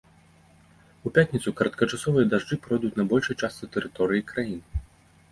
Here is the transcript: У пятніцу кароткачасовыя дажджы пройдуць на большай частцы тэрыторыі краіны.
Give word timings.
У 1.09 1.09
пятніцу 1.17 1.49
кароткачасовыя 1.59 2.25
дажджы 2.31 2.57
пройдуць 2.63 2.91
на 3.01 3.05
большай 3.11 3.35
частцы 3.41 3.69
тэрыторыі 3.75 4.25
краіны. 4.33 4.81